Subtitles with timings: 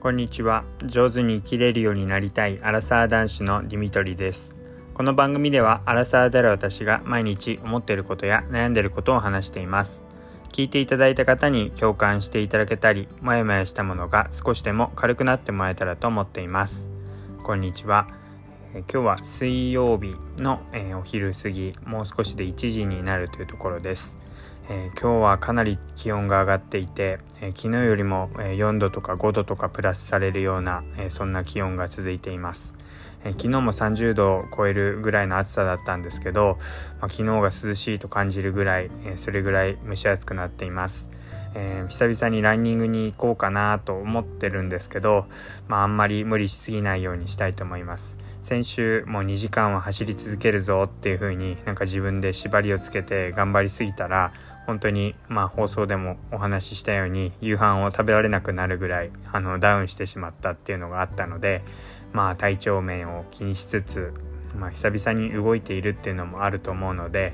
[0.00, 0.64] こんにちは。
[0.86, 4.56] 上手に生きれるようになりたいアラサー男子のディミトリです。
[4.94, 10.06] この番組ではアラサーである私が毎日思っていることや悩んでいることを話しています。
[10.52, 16.88] 聞いていただいた方に共感していただけたりモヤモヤしたものが少しでも軽くなってもらえたらと思っています。
[17.42, 18.08] こんにちは。
[18.72, 24.16] 今日は水曜日の、えー、お昼過ぎもう少しで1時になるというところです。
[24.72, 32.76] えー、今日はかなり気温が上がっていて、えー、昨日よりも4度とか5度とかプラスされるような、えー、そんな気温が続いています、
[33.24, 36.56] え昨日も30度を超えるぐらいの暑さだったんですけど、
[37.00, 41.10] まあ、昨日が涼しいと感じるぐらい、えそれぐらい蒸し暑くなっています。
[41.54, 45.24] えー、久々にランニングに行こうかなと思ってるんですけど、
[45.66, 48.18] まあ、あんまり無理しすぎないようにしたいと思います。
[48.42, 54.32] 先週もう2時間は走り続けるぞっていう風になんか自分で縛りをつけて頑張りすぎたら
[54.70, 61.62] 本当にまあ放送でもお話ししたように夕飯を食べられなくなるぐらいあのダウンしてしまったっていうのがあったので
[62.12, 64.14] まあ体調面を気にしつつ、
[64.56, 67.32] まあ、久々に動いているっていうのもあると思うので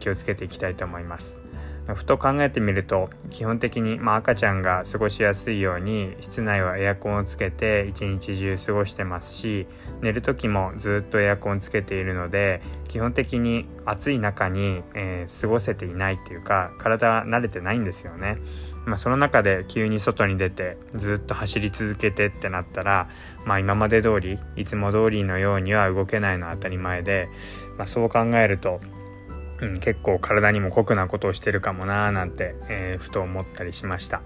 [0.00, 1.40] 気をつけていきたいと思います。
[1.86, 9.66] ふと考えてみると基本的に、まあ、赤ちゃんが過ごしやすいように室内はエアコンをつけて一日中過ごしてますし
[10.00, 18.38] 寝る時もずっとエアコンつけているので基本的に暑い中に、えー、過ごせていないっていうか体慣れてないんですよね。
[18.84, 23.08] まあ、その中で急に外に出てずっと走り続けてってなったら、
[23.44, 27.28] まあ、今まで通りいつも通りのようには動けないのは当たり前で、
[27.78, 28.80] まあ、そう考えると
[29.62, 34.20] うん、結構体にも酷なことをしてるかもなーなんて、えー、ふと思ったりしました。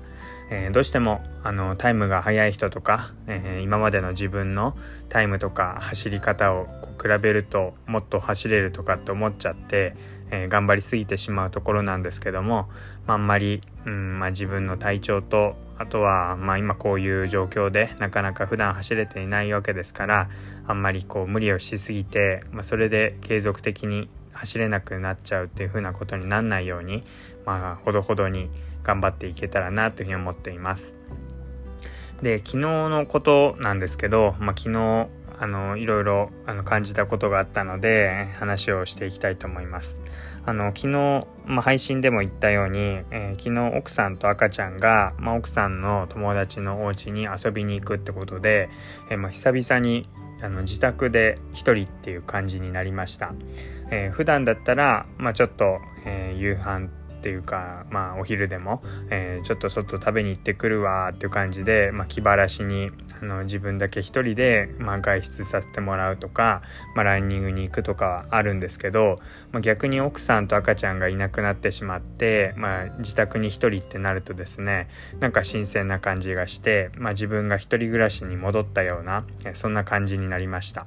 [0.48, 4.76] えー、どうしてもあのタイムが速い人とか、えー、今までの自分の
[5.08, 9.94] タイムとか走り方を比べるともっと走れるとかって思っちゃって、
[10.30, 12.68] え、頑張りすぎてしまうところなんですけども、
[13.06, 20.30] まあ、あんまり、うんまあ、自分の体調とあとは、まあ、今こういう状況でなかなか普段走れていないわけですから
[20.66, 27.02] あんまりこう無理をしすぎて、まあ、それで継続的に走れなくなっちゃうっていう風なことになんないように
[27.44, 28.50] まあほどほどに
[28.82, 30.96] 頑張っていけたらなというふうに思っています。
[32.22, 35.08] で昨日のことなんですけど、まあ、昨日
[35.38, 40.00] あのいろいろあの感じたことがあったので話をしていきたいと思います。
[40.46, 42.78] あの昨日、まあ、配信でも言ったように、
[43.10, 48.70] えー、昨日奥さんと赤ちゃんが、まあ、奥さんの友達のお家に遊びに行くってことで、
[49.10, 50.08] えー、まあ、久々に
[50.46, 53.34] あの自宅で1人っていう感じになりました。
[53.90, 56.88] えー、普段だったら、まあ、ちょっと、えー、夕飯
[57.26, 66.62] っていうか、まあ、お昼でも、えー、ちょっと外食べに行ってくるわっていう感じで、まあ、気晴らしにあの自分だけ一人で、まあ、外出させてもらうとか、
[66.94, 69.16] まあ、ランニングに行くとかはあるんですけど、
[69.50, 74.88] まあ、逆に奥さんと赤ちゃんがいなくなってしまって、まあ、自宅に一人ってなるとですね
[75.18, 80.86] なんか新鮮な感じがして、まあ、自分が一人暮らしに戻ったようなそんな感じになりました。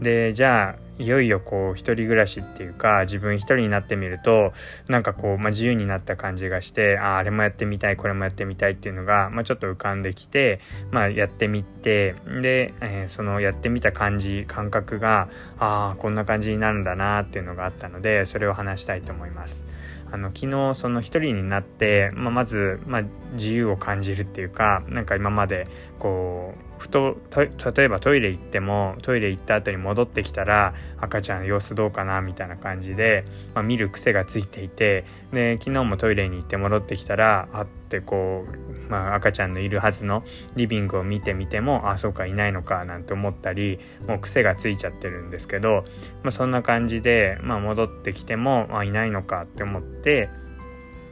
[0.00, 4.52] でじゃあいよいよこう一人暮らしっていうか自分一人になってみると
[4.88, 10.60] なんかこう、まあ、自由になった感じがしてああれもやってみたいこれもやってみたいっていうのが、まあ、ちょっと浮かんできて、
[10.92, 15.28] まあ、やってみてで、えー、そのやってみた感じ感覚が
[15.58, 19.64] ああこんな感じになるんだなっていうのがあったのでそれを話したいと思います。
[20.14, 23.02] あの昨日その一人になって、まあ、まず、まあ、
[23.32, 25.66] 自由を感じるっていうかなんか今まで
[25.98, 40.24] こうふと例えばトイレ行ってもトイレ行った後に戻ってきたら赤ちゃんの様子どうかなみたいな感じで、まあ、見る癖がついていてで昨日もトイレに行って戻ってきたらあってこう、まあ、赤ちゃんのいるはずの
[40.56, 45.84] リビングを見てみてもあそうかいないのかなんて思ったりもう癖がついちゃってるんですけど、
[46.22, 50.28] まあ、そんな感じで、まあ、戻ってきてもあいないのかって思って、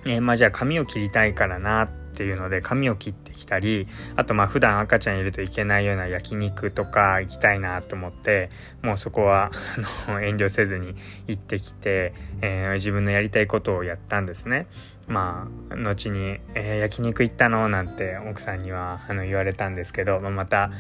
[0.04, 8.50] えー、まあじゃあ髪を切りたいからなってっていうので髪を切ってきたりあとまあ普段赤ちゃんいるといけないような焼肉とか行きたいなと思って
[8.82, 9.50] もうそこは
[10.22, 10.94] 遠慮せずに
[11.26, 12.12] 行ってきて、
[12.42, 14.66] えー、自分のやりたいことをやったんですね。
[15.08, 20.70] まあ後に、えー、焼肉行ったの?」なんて奥さんにはあの言われたんですけど、まあ、また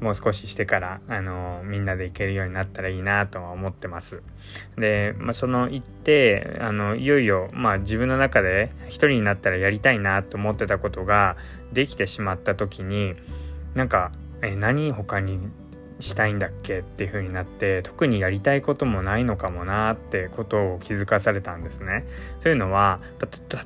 [0.00, 4.22] もう少ししてからあのみんなで行けるようになったらいいなとは思ってます。
[4.76, 11.36] で、まあ、その行ってあのいよいよ、まあ、自分の中で一人になったらやりたいなと思ってたことが
[11.72, 13.14] できてしまった時に
[13.74, 14.10] なんか
[14.42, 15.38] え何他に
[16.00, 22.06] したいんだっけっていう風になって特にやりたいこともないのかもなってことを気づかされたんですね。
[22.40, 23.00] というのは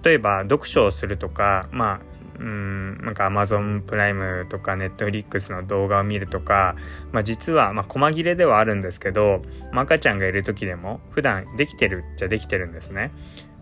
[0.02, 6.76] 例えば読書をするとかまあうんなんか Amazon プライムとか Netflix の動画を見るとか、
[7.12, 9.42] まあ、実はまあ細切れではあるんですけど、
[9.72, 13.12] まあ、赤ちゃんがいる時でも普段できてるっちゃできてるんですね。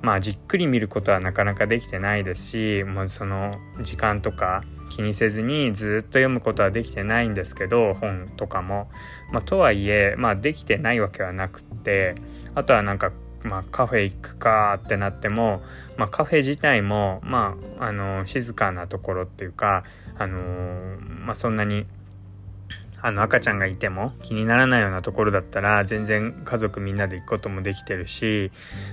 [0.00, 8.90] まあじっくり見ることはなかなかできてないですしもうその時間とか気にせずにずっと読むことはできてないんですけど本とかも。
[9.30, 12.16] まあ、とはいえ、まあ、できてないわけはなくって
[12.54, 13.12] あとはなんか、
[13.44, 15.62] まあ、カフェ行くかってなっても、
[15.96, 19.84] まあ、カフェ自体も、まあ、あの静かなところっていうか、
[20.18, 20.38] あの
[21.00, 21.86] まあ、そんなに
[23.04, 28.52] あの赤ちゃんがいても気にならないようなところだったら全然家族みんなで行くこともできてるし、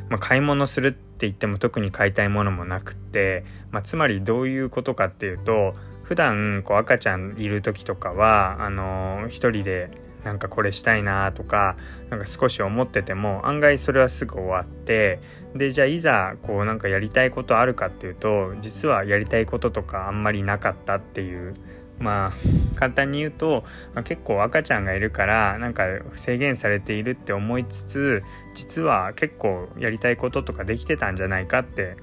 [0.09, 9.91] まあ、買い物するって言っても特に買いたいものもなくって、まあ、つまりどういうことかっていうと普段こう赤ちゃんいる時とかはあの一人で
[10.23, 11.77] なんかこれしたいなとか
[12.09, 15.19] なんか少し思ってても案外それはすぐ終わって
[15.55, 21.55] でじゃあいざこうなんかやりたいことあるかっていうと実はやりたいこととかあんまりなかったっていう
[21.99, 23.63] まあ簡単に言うと、
[23.93, 25.83] まあ、結構赤ちゃんがいるからなんか
[26.15, 28.23] 制限されているって思いつつ
[28.55, 31.97] 実は結構やりたいこととかできてたんじゃないかって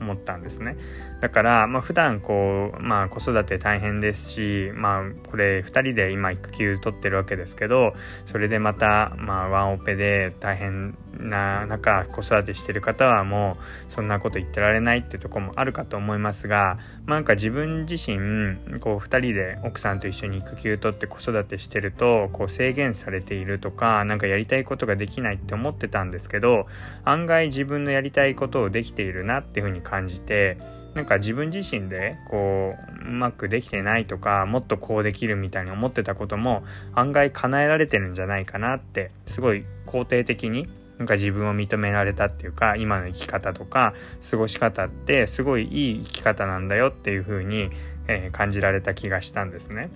[0.00, 0.76] 思ったんですね。
[1.20, 7.94] だから、まあ、普段こう、まあ、子育て大変ですし、まあ、これ2人で今育休取ってるわけですけど
[8.26, 13.56] それでまた、まあ、ワンオペで大変な中子育てしてる方はも
[13.88, 26.66] うそんなこと言ってられないってとこもあるかと思いますが、まあ、なんか自分自身こう2人で奥さんと一緒に育休取って子育てしてるとこう制限されているとか何かやりたいことができないって思ってたんですけど
[27.04, 30.58] 案外自分のやりたいことをできているなっていうふうに感じて
[30.94, 32.74] なんか自分自身でこ
[33.04, 36.62] ううまくできてないとかもっとこうできるみたいに思ってたことも
[36.94, 40.68] 案外叶えられてるんじゃないかなってすごい肯定的に
[40.98, 43.94] なんか自分を認められたっていうか今の生き方とか
[44.30, 47.70] 過ごし方ってすごいいい生き方なんだよっていう風に、
[48.06, 49.90] えー、感じられた気がしたんですね。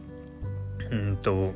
[0.90, 1.52] うんと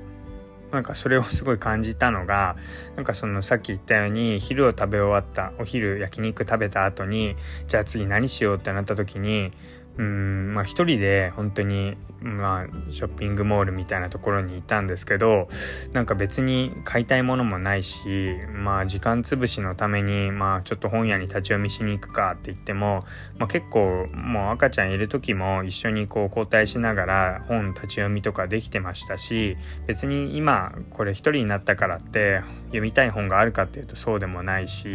[0.71, 2.57] なんかそれをすごい感じたのが
[2.97, 7.37] なんかそのさっき言ったように昼を食べ終わったお昼焼肉食べた後に
[7.69, 9.53] じゃあ次何しようってなった時に
[9.99, 15.49] うんまあ一人で本当にまあショッピングモールみたいなところにいたんですけど
[15.93, 23.05] なんか別に買いたいものもないしまあ時間つぶしのためにまあちょっと本屋に立ち読みしに行くかって言っても、
[23.39, 29.57] まあ、結構もう赤ちゃんいる時も一緒にこう交代しながら本立ち読みとかできてましたし
[29.87, 32.41] 別に今これ一人になったからって
[32.73, 34.89] 読みたい本があるかっていうとそうでもないし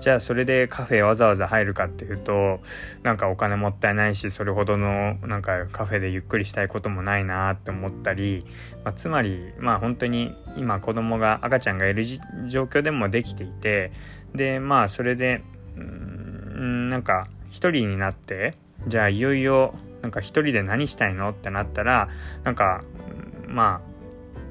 [0.00, 2.60] じゃあそれでカフェわざわざ入るかっていうと
[3.02, 8.44] なんかお金もったいないしそれほどのなんかカフェでゆっくりしたいこともないなって思ったり、
[8.84, 12.04] まあ、つまりまあ本当に今子供が赤ちゃんがいる
[12.48, 13.90] 状況でもできていて
[14.34, 15.42] でまあそれで
[15.76, 18.54] うんなんか一人になって
[18.86, 22.08] じゃあいよいよなんか一人で何したいのってなったら
[22.44, 22.84] なんか
[23.48, 23.96] まあ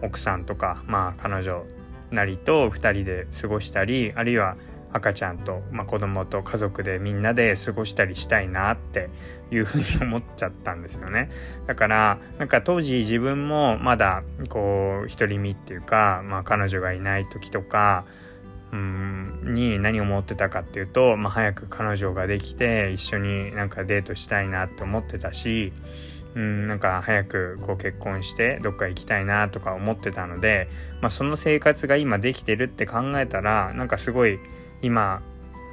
[0.05, 1.63] 奥さんとかまあ彼女
[2.15, 4.55] なりと2人で過ごしたりあるいは
[4.95, 9.09] 赤ちゃんと、まあ、子供と家族でみんなで過ごしたりしたいなって
[9.51, 11.29] いうふうに思っちゃったんですよね。
[11.67, 18.05] だからなんか当時自分もまだこう独り身っていうか、まあ、彼女がいない時とか
[18.71, 25.73] うんに何を思ってたかっていうと、まあ、早く彼女ができて一緒になんかデートしたいなって思ってたし
[26.35, 30.67] うんなんか早くこう結婚してどっか行きたいなとか思ってたので、
[31.01, 34.39] まあ、その生活が今できてるって考えたらなんかすごい
[34.81, 35.21] 今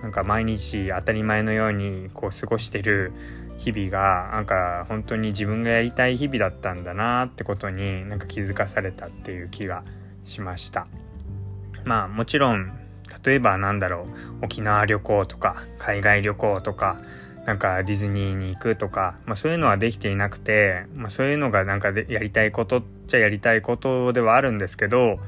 [0.02, 3.12] なんか毎日当たり前のようにこう過ごしてる
[3.58, 9.84] 日々がなんか本当に自分がやりたい日々だったんだなってことになんか気づかされたっていう気が
[10.24, 10.86] しました。
[11.84, 12.72] まあもちろん
[13.24, 14.06] 例えばなんだろ
[14.40, 17.00] う沖縄旅行とか海外旅行とか
[17.46, 25.18] なんかディズニーに行くとか、まあ、そういうのはできていなくて、まあ、そういうのがなんかでやりたいことっちゃやりたいことではあるんですけど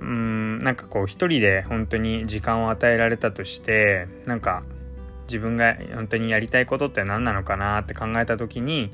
[0.00, 4.64] うんなんかこう一人で本当に時間を与えられたとしてなんか
[5.26, 8.90] 自分が本当にやりたいことって何なのかなって考えた時に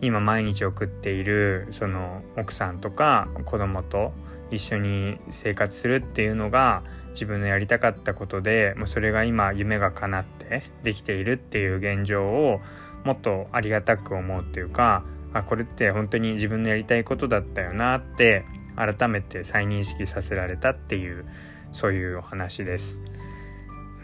[0.00, 4.12] 今毎日送っているその奥さんとか子供と
[4.50, 6.82] 一緒に生活するっていうのが
[7.14, 12.60] 自分のやりたかったことでもうそれが今夢が叶ってできているっていう現状を
[13.04, 18.44] もっとありがたく思うっていうかあこれって本当に自分のやりたいことだったよなって
[18.76, 21.24] 改めて再認識させられたっていう
[21.72, 22.98] そういうお話です。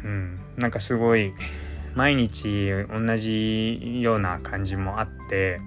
[0.05, 1.35] うん、なんかすごい
[1.95, 5.61] 毎日同じような感じもあって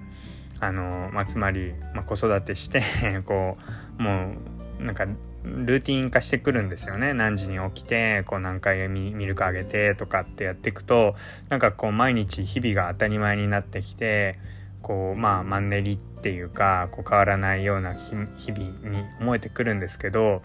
[0.59, 2.81] あの、まあ、つまり、まあ、子育てして
[3.25, 3.57] こ
[4.00, 4.33] うも
[4.79, 5.05] うなんか
[5.43, 7.13] ルーティン化してくるんですよね。
[7.13, 11.15] 何時に起きてこう何回ミルクあげてとかってやっていくと
[11.50, 14.39] なんかこう毎日日々が当たり前になってきて
[14.81, 20.43] こうまあマンネリっていうかこう変わらないような日々に思えてくるんですけど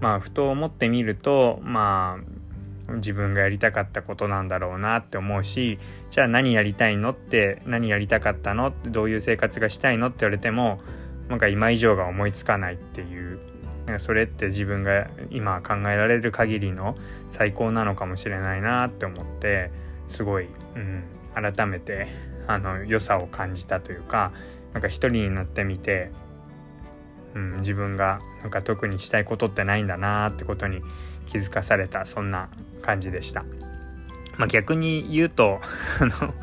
[0.00, 5.78] まあふと思ってみるとまあ自分がやりたかったことなんだろうなって思うし
[6.10, 10.80] じゃあ何やりたいのって何やりたかったのってどういう生活がしたいのって言われても
[11.28, 13.38] なんか今以上が思いつかないっていう
[13.98, 16.96] それって自分が今考えられる限りの
[17.30, 19.70] 最高なのかもしれないなって思って
[20.08, 21.04] すごい、うん、
[21.34, 22.08] 改めて
[22.46, 24.32] あの良さを感じたというか
[24.72, 26.10] なんか一人になってみて、
[27.34, 30.80] うん、自分がなんか特にしたいことってないんだなってことに
[31.26, 32.48] 気づかされたそんな
[32.82, 33.44] 感じでした。
[34.36, 35.60] まあ、逆に言うと
[36.00, 36.34] あの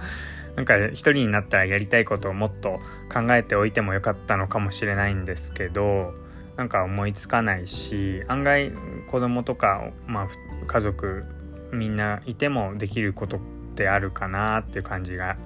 [0.55, 2.79] なんか一人になったらやりたいことをもっと
[3.11, 6.13] 考えておいてもよかったのかもしれないんですけど
[6.57, 8.71] なんか思いつかないし案外
[9.09, 10.27] 子供とか、まあ、
[10.65, 11.23] 家族
[11.71, 13.39] みんないてもできることっ
[13.75, 15.37] てあるかなっていう感じが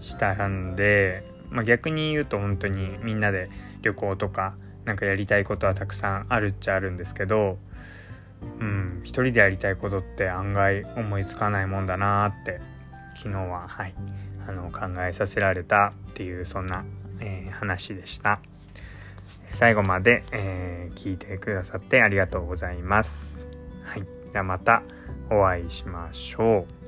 [0.00, 3.48] したんで、まあ、逆に言うと本当にみんなで
[3.82, 4.54] 旅行とか
[4.84, 7.58] なんかやりたいことはたくさんあるっちゃあるんですけど
[8.60, 12.60] うん一人でやりたいことって案外思いつかないもんだなって
[13.16, 13.94] 昨日ははい
[14.46, 16.84] あの考えさせられたっていうそんな、
[17.20, 18.40] えー、話でした。
[19.52, 23.46] 最後まで、えー、聞いてくださってありがとうございます。
[23.84, 24.06] はい。
[24.30, 24.82] じゃあまた
[25.30, 26.81] お会いしましょう。